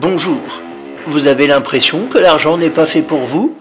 Bonjour. 0.00 0.40
Vous 1.06 1.26
avez 1.26 1.46
l'impression 1.46 2.06
que 2.06 2.16
l'argent 2.16 2.56
n'est 2.56 2.70
pas 2.70 2.86
fait 2.86 3.02
pour 3.02 3.18
vous? 3.18 3.54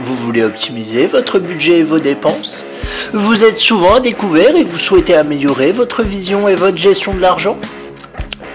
Vous 0.00 0.16
voulez 0.16 0.42
optimiser 0.42 1.06
votre 1.06 1.38
budget 1.38 1.78
et 1.78 1.82
vos 1.84 2.00
dépenses? 2.00 2.64
Vous 3.12 3.44
êtes 3.44 3.60
souvent 3.60 3.94
à 3.94 4.00
découvert 4.00 4.56
et 4.56 4.64
vous 4.64 4.78
souhaitez 4.78 5.14
améliorer 5.14 5.70
votre 5.70 6.02
vision 6.02 6.48
et 6.48 6.56
votre 6.56 6.78
gestion 6.78 7.14
de 7.14 7.20
l'argent? 7.20 7.58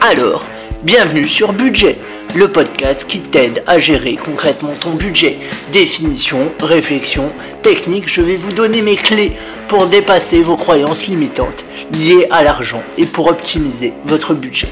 Alors, 0.01 0.47
bienvenue 0.83 1.29
sur 1.29 1.53
Budget, 1.53 1.97
le 2.35 2.49
podcast 2.49 3.05
qui 3.07 3.21
t'aide 3.21 3.63
à 3.67 3.79
gérer 3.79 4.17
concrètement 4.17 4.73
ton 4.77 4.91
budget. 4.91 5.37
Définition, 5.71 6.51
réflexion, 6.61 7.31
technique, 7.63 8.09
je 8.09 8.21
vais 8.21 8.35
vous 8.35 8.51
donner 8.51 8.81
mes 8.81 8.97
clés 8.97 9.31
pour 9.69 9.87
dépasser 9.87 10.41
vos 10.41 10.57
croyances 10.57 11.07
limitantes 11.07 11.63
liées 11.93 12.27
à 12.31 12.43
l'argent 12.43 12.83
et 12.97 13.05
pour 13.05 13.27
optimiser 13.27 13.93
votre 14.03 14.33
budget. 14.33 14.67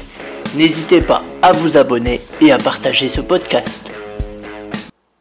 N'hésitez 0.54 1.02
pas 1.02 1.22
à 1.42 1.52
vous 1.52 1.76
abonner 1.76 2.22
et 2.40 2.52
à 2.52 2.58
partager 2.58 3.10
ce 3.10 3.20
podcast. 3.20 3.92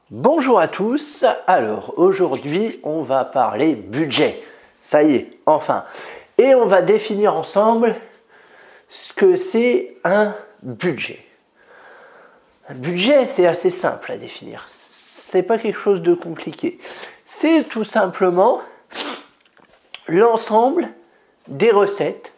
Bonjour 0.10 0.58
à 0.58 0.70
tous, 0.70 1.26
alors 1.48 1.94
aujourd'hui 1.98 2.80
on 2.84 3.02
va 3.02 3.26
parler 3.26 3.76
budget. 3.76 4.42
Ça 4.80 5.04
y 5.04 5.16
est, 5.16 5.30
enfin. 5.46 5.84
Et 6.38 6.56
on 6.56 6.66
va 6.66 6.82
définir 6.82 7.36
ensemble 7.36 7.98
ce 8.90 9.12
que 9.12 9.36
c'est 9.36 9.98
un 10.06 10.34
budget. 10.64 11.20
Un 12.70 12.76
budget 12.76 13.26
c'est 13.26 13.48
assez 13.48 13.70
simple 13.70 14.14
à 14.14 14.18
définir. 14.18 14.66
C'est 14.70 15.44
pas 15.44 15.58
quelque 15.58 15.80
chose 15.80 16.02
de 16.02 16.14
compliqué. 16.14 16.80
C'est 17.26 17.66
tout 17.68 17.84
simplement 17.84 18.62
l'ensemble 20.08 20.88
des 21.50 21.72
recettes 21.72 22.32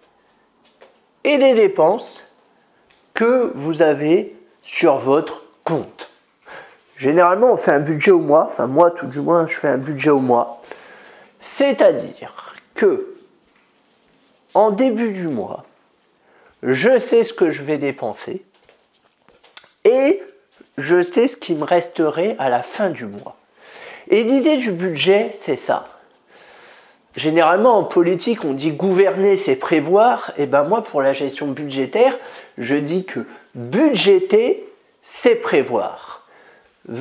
et 1.23 1.37
des 1.37 1.53
dépenses 1.53 2.25
que 3.19 3.51
vous 3.53 3.81
avez 3.81 4.33
sur 4.61 4.97
votre 4.97 5.43
compte. 5.65 6.09
Généralement, 6.95 7.51
on 7.51 7.57
fait 7.57 7.71
un 7.71 7.81
budget 7.81 8.11
au 8.11 8.21
mois, 8.21 8.45
enfin 8.45 8.65
moi 8.65 8.91
tout 8.91 9.07
du 9.07 9.19
moins, 9.19 9.45
je 9.45 9.55
fais 9.55 9.67
un 9.67 9.77
budget 9.77 10.09
au 10.09 10.21
mois. 10.21 10.61
C'est-à-dire 11.41 12.55
que 12.75 13.13
en 14.53 14.71
début 14.71 15.11
du 15.11 15.27
mois, 15.27 15.65
je 16.63 16.97
sais 16.97 17.25
ce 17.25 17.33
que 17.33 17.51
je 17.51 17.61
vais 17.61 17.77
dépenser 17.77 18.45
et 19.83 20.23
je 20.77 21.01
sais 21.01 21.27
ce 21.27 21.35
qui 21.35 21.55
me 21.55 21.65
resterait 21.65 22.37
à 22.39 22.47
la 22.47 22.63
fin 22.63 22.89
du 22.89 23.05
mois. 23.05 23.35
Et 24.07 24.23
l'idée 24.23 24.55
du 24.55 24.71
budget, 24.71 25.35
c'est 25.37 25.57
ça. 25.57 25.89
Généralement, 27.15 27.77
en 27.77 27.83
politique, 27.83 28.45
on 28.45 28.53
dit 28.53 28.71
gouverner, 28.71 29.35
c'est 29.35 29.55
prévoir. 29.55 30.31
Et 30.37 30.45
ben 30.45 30.63
moi, 30.63 30.83
pour 30.83 31.01
la 31.01 31.13
gestion 31.13 31.47
budgétaire, 31.47 32.13
je 32.57 32.75
dis 32.75 33.03
que 33.03 33.21
budgéter, 33.55 34.63
c'est 35.01 35.35
prévoir. 35.35 36.27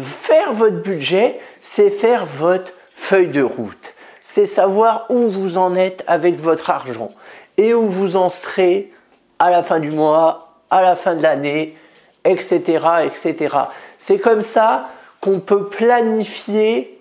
Faire 0.05 0.53
votre 0.53 0.83
budget, 0.83 1.39
c'est 1.61 1.91
faire 1.91 2.25
votre 2.27 2.73
feuille 2.97 3.29
de 3.29 3.43
route. 3.43 3.95
C'est 4.23 4.47
savoir 4.47 5.07
où 5.11 5.29
vous 5.29 5.59
en 5.59 5.75
êtes 5.75 6.05
avec 6.07 6.39
votre 6.39 6.71
argent 6.71 7.13
et 7.57 7.75
où 7.75 7.89
vous 7.89 8.17
en 8.17 8.29
serez 8.29 8.91
à 9.39 9.51
la 9.51 9.63
fin 9.63 9.79
du 9.79 9.91
mois, 9.91 10.55
à 10.71 10.83
la 10.83 10.97
fin 10.97 11.15
de 11.15 11.23
l'année, 11.23 11.77
etc., 12.25 12.61
etc. 13.05 13.57
C'est 13.99 14.19
comme 14.19 14.43
ça 14.43 14.89
qu'on 15.21 15.41
peut 15.41 15.67
planifier 15.67 17.01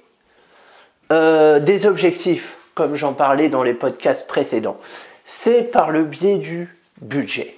euh, 1.11 1.59
des 1.59 1.85
objectifs 1.85 2.56
comme 2.77 2.93
j'en 2.93 3.13
parlais 3.13 3.49
dans 3.49 3.63
les 3.63 3.73
podcasts 3.73 4.27
précédents. 4.27 4.77
C'est 5.25 5.63
par 5.63 5.89
le 5.89 6.03
biais 6.03 6.35
du 6.35 6.71
budget. 7.01 7.55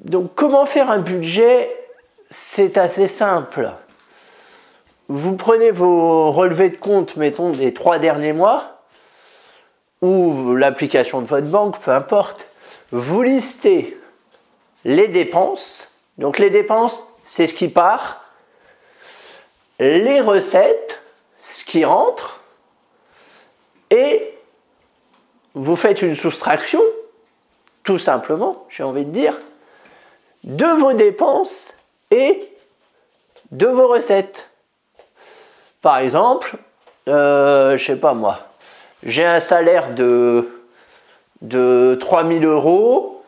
Donc 0.00 0.34
comment 0.34 0.64
faire 0.64 0.90
un 0.90 0.98
budget? 0.98 1.70
C'est 2.30 2.78
assez 2.78 3.06
simple. 3.06 3.70
Vous 5.08 5.36
prenez 5.36 5.70
vos 5.70 6.32
relevés 6.32 6.70
de 6.70 6.76
compte, 6.76 7.16
mettons, 7.16 7.50
des 7.50 7.74
trois 7.74 7.98
derniers 7.98 8.32
mois, 8.32 8.80
ou 10.00 10.56
l'application 10.56 11.20
de 11.20 11.26
votre 11.26 11.48
banque, 11.48 11.78
peu 11.80 11.90
importe. 11.90 12.46
Vous 12.92 13.20
listez 13.20 13.98
les 14.86 15.08
dépenses. 15.08 16.00
Donc 16.16 16.38
les 16.38 16.48
dépenses, 16.48 17.04
c'est 17.26 17.46
ce 17.46 17.52
qui 17.52 17.68
part. 17.68 18.24
Les 19.78 20.22
recettes, 20.22 21.02
ce 21.38 21.62
qui 21.62 21.84
rentre 21.84 22.40
et 23.94 24.36
vous 25.54 25.76
faites 25.76 26.02
une 26.02 26.16
soustraction, 26.16 26.82
tout 27.84 27.98
simplement, 27.98 28.66
j'ai 28.70 28.82
envie 28.82 29.04
de 29.04 29.10
dire, 29.10 29.34
de 30.42 30.66
vos 30.66 30.92
dépenses 30.92 31.72
et 32.10 32.48
de 33.52 33.66
vos 33.66 33.86
recettes. 33.86 34.50
Par 35.80 35.98
exemple, 35.98 36.56
euh, 37.08 37.76
je 37.76 37.84
sais 37.84 37.96
pas 37.96 38.14
moi, 38.14 38.40
j'ai 39.04 39.24
un 39.24 39.38
salaire 39.38 39.94
de, 39.94 40.48
de 41.42 41.96
3000 42.00 42.44
euros, 42.44 43.22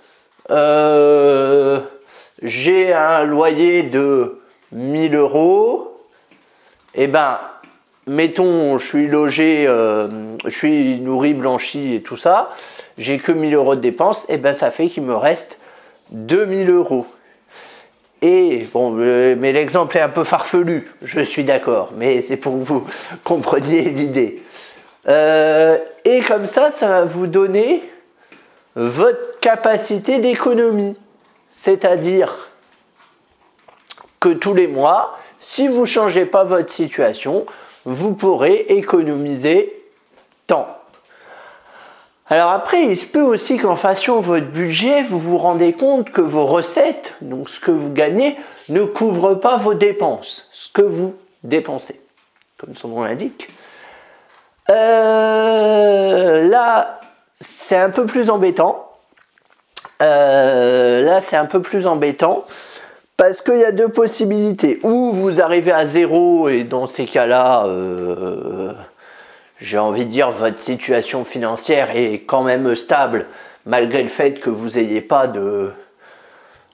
euh, 0.51 1.81
j'ai 2.43 2.93
un 2.93 3.23
loyer 3.23 3.85
de 3.85 4.41
1000 4.73 5.15
euros, 5.15 6.03
et 6.95 7.05
eh 7.05 7.07
ben 7.07 7.39
mettons, 8.07 8.79
je 8.79 8.87
suis 8.87 9.09
logé, 9.09 9.67
euh, 9.67 10.09
je 10.45 10.57
suis 10.57 11.01
nourri, 11.01 11.35
blanchi 11.35 11.95
et 11.95 12.03
tout 12.03 12.17
ça, 12.17 12.53
j'ai 12.99 13.19
que 13.19 13.33
1000 13.33 13.55
euros 13.55 13.75
de 13.75 13.81
dépenses, 13.81 14.27
et 14.29 14.37
ben 14.37 14.55
ça 14.55 14.71
fait 14.71 14.89
qu'il 14.89 15.03
me 15.03 15.17
reste 15.17 15.59
2000 16.13 16.71
euros. 16.71 17.07
Et 18.23 18.67
bon, 18.73 18.91
mais 18.91 19.53
l'exemple 19.53 19.97
est 19.97 20.01
un 20.01 20.09
peu 20.09 20.25
farfelu, 20.25 20.91
je 21.03 21.21
suis 21.21 21.45
d'accord, 21.45 21.91
mais 21.97 22.21
c'est 22.23 22.37
pour 22.37 22.55
que 22.55 22.65
vous 22.65 22.87
compreniez 23.25 23.83
l'idée. 23.83 24.43
Euh, 25.09 25.79
et 26.05 26.23
comme 26.23 26.47
ça, 26.47 26.71
ça 26.71 26.89
va 26.89 27.05
vous 27.05 27.27
donner 27.27 27.83
votre 28.75 29.39
capacité 29.41 30.19
d'économie. 30.19 30.97
C'est-à-dire 31.63 32.51
que 34.21 34.31
tous 34.31 34.55
les 34.55 34.67
mois, 34.67 35.19
si 35.41 35.69
vous 35.69 35.81
ne 35.81 35.87
changez 35.87 36.25
pas 36.25 36.45
votre 36.45 36.71
situation, 36.71 37.47
vous 37.87 38.15
pourrez 38.15 38.67
économiser 38.69 39.73
temps. 40.47 40.69
Alors 42.29 42.51
après, 42.51 42.83
il 42.85 42.97
se 42.97 43.07
peut 43.07 43.23
aussi 43.23 43.57
qu'en 43.57 43.77
fassion 43.77 44.21
votre 44.21 44.47
budget, 44.47 45.05
vous 45.05 45.21
vous 45.21 45.39
rendez 45.39 45.73
compte 45.73 46.11
que 46.11 46.21
vos 46.21 46.45
recettes, 46.45 47.15
donc 47.21 47.49
ce 47.49 47.61
que 47.61 47.71
vous 47.71 47.93
gagnez, 47.93 48.37
ne 48.69 48.83
couvrent 48.83 49.35
pas 49.35 49.57
vos 49.57 49.75
dépenses, 49.75 50.49
ce 50.53 50.71
que 50.73 50.83
vous 50.83 51.15
dépensez, 51.45 52.01
comme 52.59 52.75
son 52.75 52.89
nom 52.89 53.05
l'indique. 53.05 53.49
Euh, 54.71 56.49
là, 56.49 56.99
c'est 57.41 57.77
un 57.77 57.91
peu 57.91 58.07
plus 58.07 58.29
embêtant. 58.29 58.91
Euh, 60.03 61.03
là, 61.03 61.21
c'est 61.21 61.37
un 61.37 61.47
peu 61.47 61.63
plus 61.63 61.87
embêtant 61.87 62.45
parce 63.17 63.41
qu'il 63.41 63.59
y 63.59 63.65
a 63.65 63.73
deux 63.73 63.89
possibilités. 63.89 64.79
Ou 64.83 65.13
vous 65.13 65.41
arrivez 65.41 65.73
à 65.73 65.87
zéro 65.87 66.49
et 66.49 66.65
dans 66.65 66.87
ces 66.87 67.07
cas-là, 67.07 67.67
euh, 67.67 68.73
j'ai 69.61 69.79
envie 69.79 70.05
de 70.05 70.11
dire, 70.11 70.31
votre 70.31 70.61
situation 70.61 71.25
financière 71.25 71.97
est 71.97 72.21
quand 72.27 72.43
même 72.43 72.75
stable, 72.75 73.27
malgré 73.65 74.03
le 74.03 74.09
fait 74.09 74.35
que 74.35 74.51
vous 74.51 74.71
n'ayez 74.71 75.01
pas 75.01 75.27
de, 75.27 75.71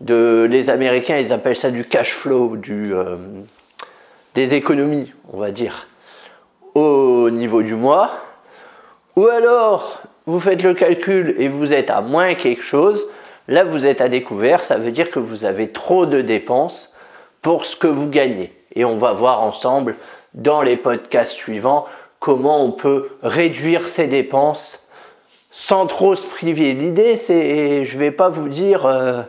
de... 0.00 0.46
Les 0.50 0.68
Américains, 0.68 1.18
ils 1.18 1.32
appellent 1.32 1.56
ça 1.56 1.70
du 1.70 1.84
cash 1.84 2.14
flow, 2.14 2.56
du, 2.56 2.94
euh, 2.94 3.16
des 4.34 4.54
économies, 4.54 5.12
on 5.32 5.38
va 5.38 5.52
dire, 5.52 5.86
au 6.74 7.30
niveau 7.30 7.62
du 7.62 7.74
mois. 7.74 8.10
Ou 9.14 9.26
alors, 9.28 10.02
vous 10.26 10.40
faites 10.40 10.62
le 10.62 10.74
calcul 10.74 11.36
et 11.38 11.48
vous 11.48 11.72
êtes 11.72 11.90
à 11.90 12.00
moins 12.00 12.34
quelque 12.34 12.64
chose 12.64 13.06
Là, 13.52 13.64
vous 13.64 13.84
êtes 13.84 14.00
à 14.00 14.08
découvert, 14.08 14.62
ça 14.62 14.78
veut 14.78 14.92
dire 14.92 15.10
que 15.10 15.18
vous 15.18 15.44
avez 15.44 15.68
trop 15.68 16.06
de 16.06 16.22
dépenses 16.22 16.94
pour 17.42 17.66
ce 17.66 17.76
que 17.76 17.86
vous 17.86 18.08
gagnez. 18.08 18.50
Et 18.74 18.86
on 18.86 18.96
va 18.96 19.12
voir 19.12 19.42
ensemble 19.42 19.96
dans 20.32 20.62
les 20.62 20.78
podcasts 20.78 21.34
suivants 21.34 21.84
comment 22.18 22.64
on 22.64 22.70
peut 22.70 23.10
réduire 23.22 23.88
ses 23.88 24.06
dépenses 24.06 24.78
sans 25.50 25.86
trop 25.86 26.14
se 26.14 26.26
priver. 26.26 26.72
L'idée, 26.72 27.16
c'est, 27.16 27.84
je 27.84 27.94
ne 27.94 27.98
vais 27.98 28.10
pas 28.10 28.30
vous 28.30 28.48
dire 28.48 28.86
euh, 28.86 29.20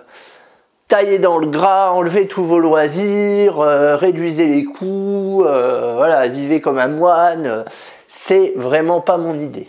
taillez 0.87 1.19
dans 1.19 1.37
le 1.37 1.47
gras, 1.47 1.91
enlevez 1.91 2.29
tous 2.29 2.45
vos 2.45 2.59
loisirs, 2.59 3.59
euh, 3.59 3.97
réduisez 3.97 4.47
les 4.47 4.63
coûts, 4.63 5.43
euh, 5.45 5.95
voilà, 5.97 6.29
vivez 6.29 6.61
comme 6.61 6.79
un 6.79 6.87
moine. 6.87 7.65
C'est 8.07 8.53
vraiment 8.55 9.01
pas 9.01 9.17
mon 9.17 9.37
idée. 9.37 9.67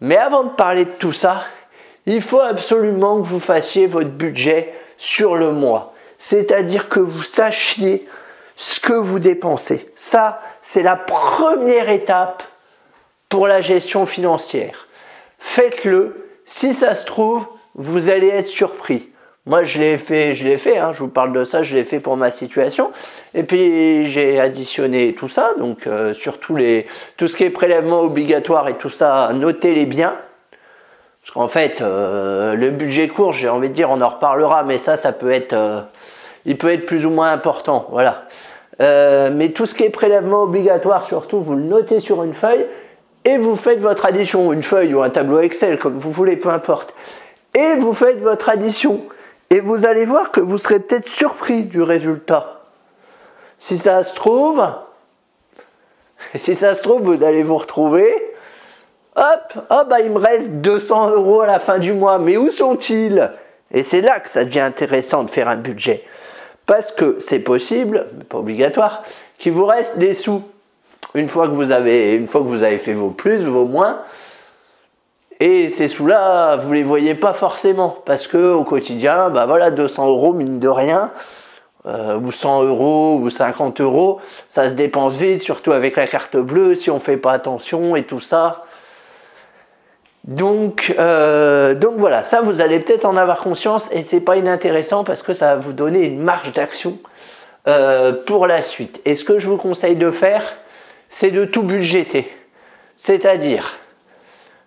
Mais 0.00 0.16
avant 0.16 0.44
de 0.44 0.48
parler 0.52 0.86
de 0.86 0.92
tout 0.92 1.12
ça, 1.12 1.42
il 2.14 2.22
faut 2.22 2.40
absolument 2.40 3.22
que 3.22 3.26
vous 3.26 3.40
fassiez 3.40 3.86
votre 3.86 4.10
budget 4.10 4.74
sur 4.98 5.36
le 5.36 5.52
mois. 5.52 5.92
C'est-à-dire 6.18 6.88
que 6.88 7.00
vous 7.00 7.22
sachiez 7.22 8.06
ce 8.56 8.80
que 8.80 8.92
vous 8.92 9.18
dépensez. 9.18 9.88
Ça, 9.96 10.40
c'est 10.60 10.82
la 10.82 10.96
première 10.96 11.88
étape 11.88 12.42
pour 13.28 13.46
la 13.46 13.60
gestion 13.60 14.06
financière. 14.06 14.88
Faites-le. 15.38 16.26
Si 16.46 16.74
ça 16.74 16.94
se 16.94 17.04
trouve, 17.04 17.46
vous 17.76 18.10
allez 18.10 18.28
être 18.28 18.48
surpris. 18.48 19.08
Moi, 19.46 19.62
je 19.62 19.78
l'ai 19.78 19.96
fait, 19.96 20.34
je 20.34 20.44
l'ai 20.44 20.58
fait, 20.58 20.78
hein, 20.78 20.92
je 20.92 20.98
vous 20.98 21.08
parle 21.08 21.32
de 21.32 21.44
ça, 21.44 21.62
je 21.62 21.76
l'ai 21.76 21.84
fait 21.84 22.00
pour 22.00 22.16
ma 22.16 22.30
situation. 22.30 22.90
Et 23.34 23.44
puis, 23.44 24.10
j'ai 24.10 24.38
additionné 24.40 25.14
tout 25.14 25.28
ça, 25.28 25.54
donc 25.58 25.86
euh, 25.86 26.12
sur 26.12 26.38
les, 26.50 26.86
tout 27.16 27.28
ce 27.28 27.36
qui 27.36 27.44
est 27.44 27.50
prélèvement 27.50 28.00
obligatoire 28.00 28.68
et 28.68 28.74
tout 28.74 28.90
ça, 28.90 29.30
notez-les 29.32 29.86
bien. 29.86 30.12
Parce 30.12 30.29
qu'en 31.34 31.48
fait, 31.48 31.80
euh, 31.80 32.54
le 32.54 32.70
budget 32.70 33.08
court, 33.08 33.32
j'ai 33.32 33.48
envie 33.48 33.68
de 33.68 33.74
dire, 33.74 33.90
on 33.90 34.00
en 34.00 34.08
reparlera, 34.08 34.62
mais 34.62 34.78
ça, 34.78 34.96
ça 34.96 35.12
peut 35.12 35.30
être, 35.30 35.52
euh, 35.52 35.80
il 36.44 36.58
peut 36.58 36.72
être 36.72 36.86
plus 36.86 37.06
ou 37.06 37.10
moins 37.10 37.32
important, 37.32 37.86
voilà. 37.90 38.24
mais 38.78 39.50
tout 39.50 39.66
ce 39.66 39.74
qui 39.74 39.84
est 39.84 39.90
prélèvement 39.90 40.42
obligatoire, 40.42 41.04
surtout, 41.04 41.40
vous 41.40 41.54
le 41.54 41.62
notez 41.62 42.00
sur 42.00 42.22
une 42.22 42.34
feuille 42.34 42.66
et 43.24 43.36
vous 43.36 43.56
faites 43.56 43.80
votre 43.80 44.06
addition, 44.06 44.52
une 44.52 44.62
feuille 44.62 44.94
ou 44.94 45.02
un 45.02 45.10
tableau 45.10 45.40
Excel, 45.40 45.78
comme 45.78 45.98
vous 45.98 46.10
voulez, 46.10 46.36
peu 46.36 46.48
importe. 46.48 46.94
Et 47.54 47.74
vous 47.76 47.92
faites 47.92 48.20
votre 48.20 48.48
addition. 48.48 49.00
Et 49.50 49.60
vous 49.60 49.84
allez 49.84 50.04
voir 50.04 50.30
que 50.30 50.40
vous 50.40 50.58
serez 50.58 50.80
peut-être 50.80 51.08
surpris 51.08 51.64
du 51.64 51.82
résultat. 51.82 52.60
Si 53.58 53.76
ça 53.76 54.04
se 54.04 54.14
trouve, 54.14 54.64
si 56.36 56.54
ça 56.54 56.74
se 56.74 56.80
trouve, 56.80 57.02
vous 57.02 57.24
allez 57.24 57.42
vous 57.42 57.58
retrouver. 57.58 58.16
Hop, 59.16 59.66
oh 59.70 59.82
bah 59.88 60.00
il 60.00 60.10
me 60.10 60.18
reste 60.18 60.50
200 60.50 61.10
euros 61.10 61.40
à 61.40 61.46
la 61.46 61.58
fin 61.58 61.78
du 61.78 61.92
mois. 61.92 62.18
Mais 62.18 62.36
où 62.36 62.50
sont-ils? 62.50 63.30
Et 63.72 63.82
c'est 63.82 64.00
là 64.00 64.20
que 64.20 64.28
ça 64.28 64.44
devient 64.44 64.60
intéressant 64.60 65.24
de 65.24 65.30
faire 65.30 65.48
un 65.48 65.56
budget. 65.56 66.04
Parce 66.66 66.92
que 66.92 67.16
c'est 67.18 67.40
possible, 67.40 68.06
mais 68.16 68.24
pas 68.24 68.38
obligatoire, 68.38 69.02
qu'il 69.38 69.52
vous 69.52 69.66
reste 69.66 69.98
des 69.98 70.14
sous. 70.14 70.42
Une 71.14 71.28
fois 71.28 71.48
que 71.48 71.52
vous 71.52 71.72
avez, 71.72 72.14
une 72.14 72.28
fois 72.28 72.40
que 72.40 72.46
vous 72.46 72.62
avez 72.62 72.78
fait 72.78 72.92
vos 72.92 73.10
plus, 73.10 73.42
vos 73.42 73.64
moins, 73.64 74.02
et 75.40 75.70
ces 75.70 75.88
sous-là, 75.88 76.56
vous 76.56 76.72
les 76.72 76.82
voyez 76.82 77.14
pas 77.14 77.32
forcément 77.32 77.96
parce 78.04 78.26
que 78.26 78.52
au 78.52 78.62
quotidien, 78.62 79.30
bah 79.30 79.46
voilà, 79.46 79.70
200 79.70 80.06
euros 80.06 80.34
mine 80.34 80.60
de 80.60 80.68
rien, 80.68 81.10
euh, 81.86 82.18
ou 82.18 82.30
100 82.30 82.64
euros 82.64 83.18
ou 83.20 83.30
50 83.30 83.80
euros, 83.80 84.20
ça 84.50 84.68
se 84.68 84.74
dépense 84.74 85.14
vite, 85.14 85.40
surtout 85.40 85.72
avec 85.72 85.96
la 85.96 86.06
carte 86.06 86.36
bleue 86.36 86.74
si 86.74 86.90
on 86.90 87.00
fait 87.00 87.16
pas 87.16 87.32
attention 87.32 87.96
et 87.96 88.04
tout 88.04 88.20
ça. 88.20 88.66
Donc, 90.24 90.94
euh, 90.98 91.74
donc 91.74 91.94
voilà, 91.96 92.22
ça 92.22 92.42
vous 92.42 92.60
allez 92.60 92.80
peut-être 92.80 93.04
en 93.04 93.16
avoir 93.16 93.40
conscience 93.40 93.88
et 93.90 94.02
c'est 94.02 94.20
pas 94.20 94.36
inintéressant 94.36 95.02
parce 95.02 95.22
que 95.22 95.32
ça 95.32 95.54
va 95.54 95.60
vous 95.60 95.72
donner 95.72 96.04
une 96.04 96.20
marge 96.20 96.52
d'action 96.52 96.98
euh, 97.68 98.12
pour 98.26 98.46
la 98.46 98.60
suite. 98.60 99.00
Et 99.04 99.14
ce 99.14 99.24
que 99.24 99.38
je 99.38 99.48
vous 99.48 99.56
conseille 99.56 99.96
de 99.96 100.10
faire, 100.10 100.56
c'est 101.08 101.30
de 101.30 101.44
tout 101.44 101.62
budgéter, 101.62 102.30
c'est-à-dire 102.96 103.78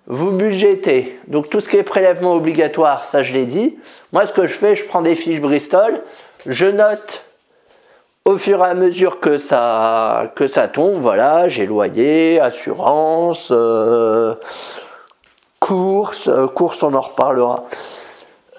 vous 0.08 0.32
budgétez. 0.32 1.18
Donc 1.28 1.50
tout 1.50 1.62
ce 1.62 1.70
qui 1.70 1.78
est 1.78 1.84
prélèvement 1.84 2.34
obligatoire, 2.34 3.06
ça 3.06 3.24
je 3.24 3.32
l'ai 3.34 3.46
dit. 3.46 3.78
Moi 4.12 4.26
ce 4.26 4.34
que 4.34 4.48
je 4.48 4.54
fais, 4.54 4.76
je 4.76 4.84
prends 4.84 5.02
des 5.02 5.16
fiches 5.16 5.40
Bristol, 5.40 6.02
je 6.46 6.66
note 6.66 7.24
au 8.26 8.38
fur 8.38 8.60
et 8.66 8.70
à 8.70 8.74
mesure 8.74 9.20
que 9.20 9.38
ça, 9.38 10.32
que 10.36 10.48
ça 10.48 10.68
tombe, 10.68 10.96
voilà, 11.00 11.48
j'ai 11.50 11.66
loyer, 11.66 12.40
assurance, 12.40 13.50
euh, 13.52 14.36
course, 15.64 16.28
euh, 16.28 16.48
course 16.48 16.84
on 16.84 16.94
en 16.94 17.02
reparlera. 17.02 17.64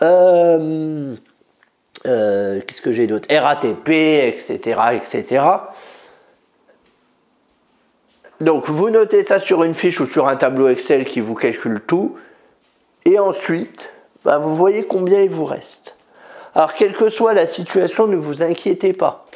Euh, 0.02 1.14
qu'est-ce 2.04 2.80
que 2.80 2.92
j'ai 2.92 3.06
d'autre? 3.06 3.28
RATP, 3.30 3.90
etc., 3.90 4.80
etc. 4.94 5.44
Donc 8.40 8.68
vous 8.68 8.88
notez 8.88 9.22
ça 9.22 9.38
sur 9.38 9.64
une 9.64 9.74
fiche 9.74 10.00
ou 10.00 10.06
sur 10.06 10.28
un 10.28 10.36
tableau 10.36 10.68
Excel 10.68 11.04
qui 11.04 11.20
vous 11.20 11.34
calcule 11.34 11.82
tout. 11.86 12.16
Et 13.04 13.18
ensuite, 13.18 13.92
bah, 14.24 14.38
vous 14.38 14.56
voyez 14.56 14.86
combien 14.86 15.20
il 15.20 15.30
vous 15.30 15.44
reste. 15.44 15.94
Alors 16.54 16.72
quelle 16.72 16.94
que 16.94 17.10
soit 17.10 17.34
la 17.34 17.46
situation, 17.46 18.06
ne 18.06 18.16
vous 18.16 18.42
inquiétez 18.42 18.94
pas. 18.94 19.26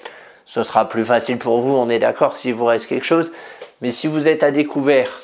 Ce 0.47 0.63
sera 0.63 0.89
plus 0.89 1.05
facile 1.05 1.39
pour 1.39 1.61
vous, 1.61 1.75
on 1.75 1.91
est 1.91 1.99
d'accord, 1.99 2.35
s'il 2.35 2.55
vous 2.55 2.65
reste 2.65 2.87
quelque 2.87 3.05
chose. 3.05 3.31
Mais 3.83 3.93
si 3.93 4.07
vous 4.07 4.27
êtes 4.27 4.43
à 4.43 4.51
découvert, 4.51 5.21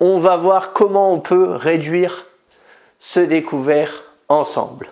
on 0.00 0.18
va 0.18 0.36
voir 0.36 0.72
comment 0.72 1.12
on 1.12 1.20
peut 1.20 1.50
réduire 1.50 2.26
ce 3.00 3.20
découvert 3.20 4.04
ensemble. 4.28 4.88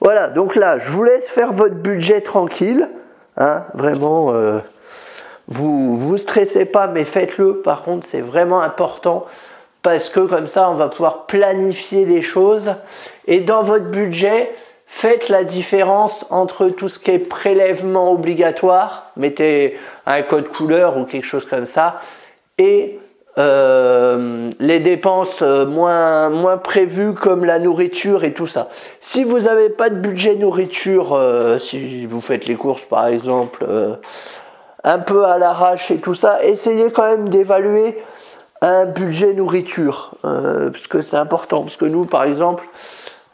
Voilà, 0.00 0.28
donc 0.28 0.56
là, 0.56 0.78
je 0.78 0.90
vous 0.90 1.04
laisse 1.04 1.28
faire 1.28 1.52
votre 1.52 1.74
budget 1.74 2.20
tranquille. 2.20 2.88
Hein, 3.36 3.64
vraiment, 3.74 4.32
euh, 4.32 4.60
vous 5.48 5.98
vous 5.98 6.18
stressez 6.18 6.66
pas, 6.66 6.86
mais 6.86 7.04
faites-le. 7.04 7.58
Par 7.58 7.82
contre, 7.82 8.06
c'est 8.06 8.20
vraiment 8.20 8.60
important 8.60 9.26
parce 9.82 10.08
que 10.08 10.20
comme 10.20 10.48
ça, 10.48 10.68
on 10.70 10.74
va 10.74 10.88
pouvoir 10.88 11.26
planifier 11.26 12.04
les 12.04 12.22
choses. 12.22 12.72
Et 13.26 13.40
dans 13.40 13.62
votre 13.62 13.86
budget, 13.86 14.52
faites 14.86 15.28
la 15.28 15.44
différence 15.44 16.26
entre 16.30 16.68
tout 16.68 16.88
ce 16.88 16.98
qui 16.98 17.12
est 17.12 17.18
prélèvement 17.18 18.12
obligatoire, 18.12 19.10
mettez 19.16 19.78
un 20.06 20.22
code 20.22 20.48
couleur 20.48 20.96
ou 20.96 21.04
quelque 21.04 21.26
chose 21.26 21.46
comme 21.46 21.66
ça, 21.66 22.00
et 22.58 22.98
euh, 23.38 24.50
les 24.60 24.80
dépenses 24.80 25.42
euh, 25.42 25.66
moins, 25.66 26.30
moins 26.30 26.56
prévues 26.56 27.12
comme 27.12 27.44
la 27.44 27.58
nourriture 27.58 28.24
et 28.24 28.32
tout 28.32 28.46
ça. 28.46 28.70
Si 29.00 29.24
vous 29.24 29.40
n'avez 29.40 29.68
pas 29.68 29.90
de 29.90 29.96
budget 29.96 30.36
nourriture, 30.36 31.12
euh, 31.12 31.58
si 31.58 32.06
vous 32.06 32.22
faites 32.22 32.46
les 32.46 32.54
courses 32.54 32.86
par 32.86 33.06
exemple, 33.08 33.66
un 34.84 34.98
peu 35.00 35.26
à 35.26 35.36
l'arrache 35.36 35.90
et 35.90 35.98
tout 35.98 36.14
ça, 36.14 36.42
essayez 36.44 36.90
quand 36.90 37.06
même 37.06 37.28
d'évaluer 37.28 38.02
un 38.62 38.86
budget 38.86 39.34
nourriture, 39.34 40.12
parce 40.22 40.86
que 40.86 41.02
c'est 41.02 41.18
important, 41.18 41.62
parce 41.62 41.76
que 41.76 41.84
nous, 41.84 42.06
par 42.06 42.24
exemple, 42.24 42.64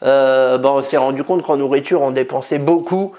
ben, 0.01 0.61
on 0.65 0.81
s'est 0.81 0.97
rendu 0.97 1.23
compte 1.23 1.43
qu'en 1.43 1.55
nourriture, 1.55 2.01
on 2.01 2.11
dépensait 2.11 2.59
beaucoup 2.59 3.13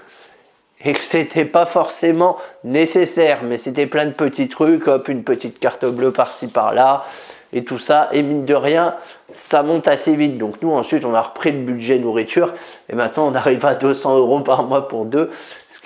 et 0.84 0.92
que 0.92 1.02
c'était 1.02 1.44
pas 1.44 1.66
forcément 1.66 2.36
nécessaire, 2.62 3.40
mais 3.42 3.56
c'était 3.56 3.86
plein 3.86 4.06
de 4.06 4.12
petits 4.12 4.48
trucs, 4.48 4.86
hop, 4.86 5.08
une 5.08 5.24
petite 5.24 5.58
carte 5.58 5.84
bleue 5.84 6.12
par-ci 6.12 6.48
par-là, 6.48 7.04
et 7.52 7.64
tout 7.64 7.78
ça, 7.78 8.08
et 8.12 8.22
mine 8.22 8.44
de 8.44 8.54
rien, 8.54 8.96
ça 9.32 9.62
monte 9.62 9.86
assez 9.86 10.16
vite. 10.16 10.38
Donc 10.38 10.60
nous, 10.60 10.72
ensuite, 10.72 11.04
on 11.04 11.14
a 11.14 11.22
repris 11.22 11.52
le 11.52 11.58
budget 11.58 11.98
nourriture, 11.98 12.52
et 12.88 12.94
maintenant, 12.94 13.28
on 13.28 13.34
arrive 13.34 13.64
à 13.64 13.74
200 13.74 14.18
euros 14.18 14.40
par 14.40 14.64
mois 14.64 14.88
pour 14.88 15.04
deux, 15.04 15.30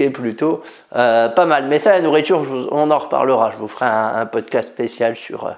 est 0.02 0.10
plutôt 0.10 0.62
euh, 0.96 1.28
pas 1.28 1.46
mal. 1.46 1.66
Mais 1.66 1.78
ça, 1.78 1.92
la 1.92 2.00
nourriture, 2.00 2.42
on 2.70 2.90
en 2.90 2.98
reparlera. 2.98 3.50
Je 3.50 3.56
vous 3.56 3.68
ferai 3.68 3.86
un, 3.86 4.26
podcast 4.26 4.70
spécial 4.70 5.16
sur, 5.16 5.46
euh, 5.46 5.52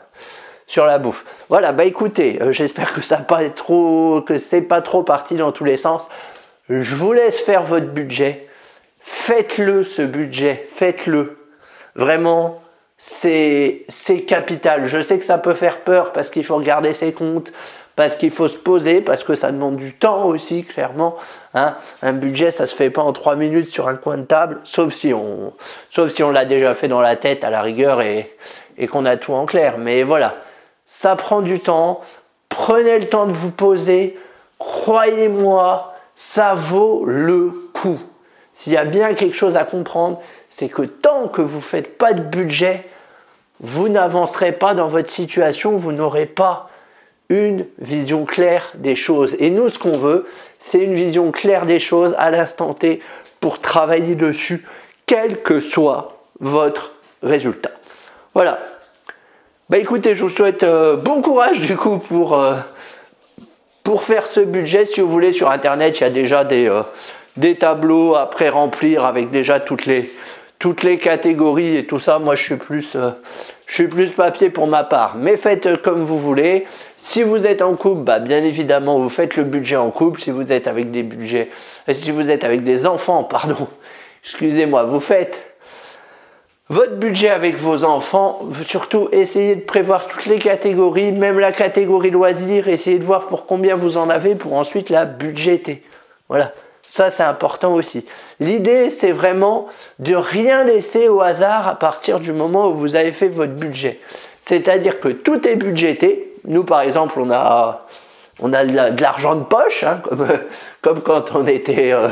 sur 0.66 0.86
la 0.86 0.98
bouffe. 0.98 1.24
Voilà, 1.48 1.72
bah 1.72 1.84
écoutez, 1.84 2.40
euh, 2.40 2.52
j'espère 2.52 2.92
que 2.92 3.02
ça 3.02 3.18
pas 3.18 3.48
trop, 3.50 4.22
que 4.22 4.38
c'est 4.38 4.62
pas 4.62 4.82
trop 4.82 5.02
parti 5.02 5.36
dans 5.36 5.52
tous 5.52 5.64
les 5.64 5.76
sens. 5.76 6.08
Je 6.68 6.94
vous 6.94 7.12
laisse 7.12 7.38
faire 7.38 7.64
votre 7.64 7.86
budget. 7.86 8.46
Faites-le 9.12 9.82
ce 9.82 10.02
budget, 10.02 10.68
faites-le. 10.72 11.36
Vraiment, 11.96 12.62
c'est 12.96 13.84
capital. 14.26 14.86
Je 14.86 15.02
sais 15.02 15.18
que 15.18 15.24
ça 15.24 15.36
peut 15.36 15.54
faire 15.54 15.80
peur 15.80 16.12
parce 16.12 16.30
qu'il 16.30 16.44
faut 16.44 16.54
regarder 16.56 16.94
ses 16.94 17.12
comptes, 17.12 17.52
parce 17.96 18.14
qu'il 18.14 18.30
faut 18.30 18.46
se 18.46 18.56
poser, 18.56 19.00
parce 19.00 19.24
que 19.24 19.34
ça 19.34 19.50
demande 19.50 19.76
du 19.76 19.92
temps 19.92 20.26
aussi, 20.26 20.64
clairement. 20.64 21.16
Hein. 21.54 21.74
Un 22.02 22.12
budget, 22.12 22.52
ça 22.52 22.68
se 22.68 22.74
fait 22.74 22.88
pas 22.88 23.02
en 23.02 23.12
trois 23.12 23.34
minutes 23.34 23.72
sur 23.72 23.88
un 23.88 23.96
coin 23.96 24.16
de 24.16 24.22
table, 24.22 24.60
sauf 24.62 24.94
si 24.94 25.12
on, 25.12 25.52
si 25.90 26.22
on 26.22 26.30
l'a 26.30 26.44
déjà 26.44 26.72
fait 26.74 26.88
dans 26.88 27.00
la 27.00 27.16
tête 27.16 27.42
à 27.42 27.50
la 27.50 27.62
rigueur 27.62 28.00
et 28.00 28.30
qu'on 28.90 29.04
a 29.04 29.16
tout 29.16 29.32
en 29.32 29.44
clair. 29.44 29.76
Mais 29.76 30.04
voilà, 30.04 30.36
ça 30.86 31.16
prend 31.16 31.42
du 31.42 31.58
temps. 31.58 32.00
Prenez 32.48 33.00
le 33.00 33.08
temps 33.08 33.26
de 33.26 33.32
vous 33.32 33.50
poser. 33.50 34.16
Croyez-moi, 34.58 35.92
ça 36.14 36.54
vaut 36.54 37.04
le 37.04 37.50
coup. 37.74 37.98
S'il 38.60 38.74
y 38.74 38.76
a 38.76 38.84
bien 38.84 39.14
quelque 39.14 39.36
chose 39.36 39.56
à 39.56 39.64
comprendre, 39.64 40.20
c'est 40.50 40.68
que 40.68 40.82
tant 40.82 41.28
que 41.28 41.40
vous 41.40 41.56
ne 41.56 41.62
faites 41.62 41.96
pas 41.96 42.12
de 42.12 42.20
budget, 42.20 42.84
vous 43.60 43.88
n'avancerez 43.88 44.52
pas 44.52 44.74
dans 44.74 44.88
votre 44.88 45.08
situation, 45.08 45.78
vous 45.78 45.92
n'aurez 45.92 46.26
pas 46.26 46.68
une 47.30 47.64
vision 47.78 48.26
claire 48.26 48.72
des 48.74 48.96
choses. 48.96 49.34
Et 49.38 49.48
nous, 49.48 49.70
ce 49.70 49.78
qu'on 49.78 49.96
veut, 49.96 50.26
c'est 50.58 50.78
une 50.78 50.92
vision 50.92 51.30
claire 51.30 51.64
des 51.64 51.78
choses 51.78 52.14
à 52.18 52.30
l'instant 52.30 52.74
T 52.74 53.00
pour 53.40 53.60
travailler 53.60 54.14
dessus, 54.14 54.66
quel 55.06 55.40
que 55.40 55.58
soit 55.58 56.20
votre 56.40 56.92
résultat. 57.22 57.70
Voilà. 58.34 58.58
Bah 59.70 59.78
écoutez, 59.78 60.14
je 60.14 60.22
vous 60.22 60.28
souhaite 60.28 60.64
euh, 60.64 60.96
bon 60.96 61.22
courage 61.22 61.62
du 61.62 61.78
coup 61.78 61.96
pour, 61.96 62.38
euh, 62.38 62.56
pour 63.84 64.02
faire 64.02 64.26
ce 64.26 64.40
budget. 64.40 64.84
Si 64.84 65.00
vous 65.00 65.08
voulez, 65.08 65.32
sur 65.32 65.50
Internet, 65.50 65.98
il 65.98 66.02
y 66.02 66.06
a 66.06 66.10
déjà 66.10 66.44
des, 66.44 66.68
euh, 66.68 66.82
des 67.40 67.56
tableaux 67.56 68.14
à 68.14 68.28
pré-remplir 68.30 69.04
avec 69.04 69.30
déjà 69.30 69.58
toutes 69.58 69.86
les, 69.86 70.98
catégories 70.98 71.78
et 71.78 71.86
tout 71.86 71.98
ça. 71.98 72.18
Moi, 72.18 72.36
je 72.36 72.42
suis 72.42 72.56
plus, 72.56 72.96
je 73.66 73.74
suis 73.74 73.88
plus 73.88 74.10
papier 74.10 74.50
pour 74.50 74.66
ma 74.66 74.84
part, 74.84 75.16
mais 75.16 75.36
faites 75.36 75.80
comme 75.82 76.04
vous 76.04 76.18
voulez. 76.18 76.66
Si 76.98 77.22
vous 77.22 77.46
êtes 77.46 77.62
en 77.62 77.74
couple, 77.76 78.02
bah, 78.02 78.18
bien 78.18 78.42
évidemment, 78.42 78.98
vous 78.98 79.08
faites 79.08 79.36
le 79.36 79.44
budget 79.44 79.76
en 79.76 79.90
couple. 79.90 80.20
Si 80.20 80.30
vous 80.30 80.52
êtes 80.52 80.68
avec 80.68 80.90
des 80.90 81.02
budgets, 81.02 81.48
euh, 81.88 81.94
si 81.94 82.10
vous 82.10 82.30
êtes 82.30 82.44
avec 82.44 82.62
des 82.62 82.86
enfants, 82.86 83.24
pardon, 83.30 83.68
excusez-moi, 84.22 84.82
vous 84.84 85.00
faites 85.00 85.40
votre 86.68 86.96
budget 86.96 87.30
avec 87.30 87.56
vos 87.56 87.84
enfants. 87.84 88.40
Surtout, 88.66 89.08
essayez 89.12 89.56
de 89.56 89.62
prévoir 89.62 90.08
toutes 90.08 90.26
les 90.26 90.38
catégories, 90.38 91.10
même 91.10 91.38
la 91.38 91.52
catégorie 91.52 92.10
loisirs. 92.10 92.68
Essayez 92.68 92.98
de 92.98 93.04
voir 93.04 93.26
pour 93.26 93.46
combien 93.46 93.74
vous 93.74 93.96
en 93.96 94.10
avez 94.10 94.34
pour 94.34 94.52
ensuite 94.52 94.90
la 94.90 95.06
budgéter. 95.06 95.82
Voilà. 96.28 96.52
Ça, 96.92 97.10
c'est 97.10 97.22
important 97.22 97.74
aussi. 97.74 98.04
L'idée, 98.40 98.90
c'est 98.90 99.12
vraiment 99.12 99.68
de 100.00 100.16
rien 100.16 100.64
laisser 100.64 101.08
au 101.08 101.20
hasard 101.20 101.68
à 101.68 101.76
partir 101.76 102.18
du 102.18 102.32
moment 102.32 102.68
où 102.68 102.74
vous 102.74 102.96
avez 102.96 103.12
fait 103.12 103.28
votre 103.28 103.52
budget. 103.52 104.00
C'est-à-dire 104.40 104.98
que 104.98 105.08
tout 105.08 105.46
est 105.46 105.54
budgété. 105.54 106.32
Nous, 106.44 106.64
par 106.64 106.80
exemple, 106.80 107.20
on 107.20 107.30
a, 107.30 107.86
on 108.40 108.52
a 108.52 108.64
de 108.64 109.00
l'argent 109.00 109.36
de 109.36 109.44
poche, 109.44 109.84
hein, 109.84 110.02
comme, 110.82 111.00
quand 111.00 111.36
on 111.36 111.46
était, 111.46 111.92
euh, 111.92 112.08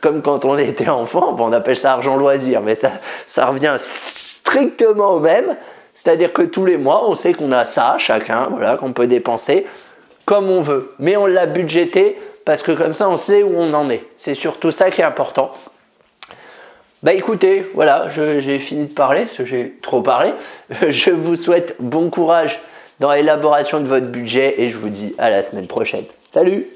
comme 0.00 0.22
quand 0.22 0.44
on 0.44 0.56
était 0.58 0.88
enfant. 0.88 1.34
on 1.36 1.52
appelle 1.52 1.76
ça 1.76 1.94
argent 1.94 2.16
loisir, 2.16 2.60
mais 2.60 2.76
ça, 2.76 2.92
ça 3.26 3.46
revient 3.46 3.76
strictement 3.80 5.14
au 5.14 5.20
même. 5.20 5.56
C'est-à-dire 5.94 6.32
que 6.32 6.42
tous 6.42 6.64
les 6.64 6.76
mois, 6.76 7.08
on 7.08 7.16
sait 7.16 7.34
qu'on 7.34 7.50
a 7.50 7.64
ça, 7.64 7.96
chacun, 7.98 8.46
voilà, 8.50 8.76
qu'on 8.76 8.92
peut 8.92 9.08
dépenser 9.08 9.66
comme 10.24 10.48
on 10.48 10.60
veut. 10.60 10.94
Mais 11.00 11.16
on 11.16 11.26
l'a 11.26 11.46
budgété 11.46 12.16
parce 12.50 12.64
que 12.64 12.72
comme 12.72 12.94
ça, 12.94 13.08
on 13.08 13.16
sait 13.16 13.44
où 13.44 13.52
on 13.54 13.72
en 13.74 13.88
est. 13.90 14.02
C'est 14.16 14.34
surtout 14.34 14.72
ça 14.72 14.90
qui 14.90 15.02
est 15.02 15.04
important. 15.04 15.52
Bah 17.04 17.12
écoutez, 17.12 17.70
voilà, 17.74 18.08
j'ai 18.08 18.58
fini 18.58 18.86
de 18.86 18.92
parler, 18.92 19.20
parce 19.26 19.36
que 19.36 19.44
j'ai 19.44 19.78
trop 19.82 20.02
parlé. 20.02 20.32
Je 20.88 21.10
vous 21.12 21.36
souhaite 21.36 21.76
bon 21.78 22.10
courage 22.10 22.58
dans 22.98 23.12
l'élaboration 23.12 23.78
de 23.78 23.86
votre 23.86 24.06
budget 24.06 24.60
et 24.60 24.68
je 24.68 24.76
vous 24.76 24.88
dis 24.88 25.14
à 25.16 25.30
la 25.30 25.44
semaine 25.44 25.68
prochaine. 25.68 26.04
Salut 26.28 26.66